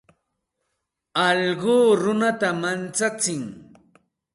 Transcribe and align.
Alluqu 1.25 1.75
runata 2.01 2.49
manchatsin. 2.61 3.43